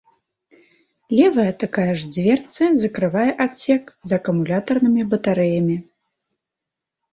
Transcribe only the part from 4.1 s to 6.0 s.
акумулятарнымі батарэямі.